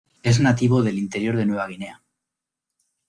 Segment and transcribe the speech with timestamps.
[0.23, 2.01] Es nativo del interior de Nueva Guinea.